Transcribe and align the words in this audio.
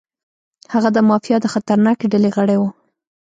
هغه 0.73 0.89
د 0.93 0.97
مافیا 1.09 1.37
د 1.41 1.45
خطرناکې 1.53 2.07
ډلې 2.13 2.29
غړی 2.35 2.57
و. 2.59 2.63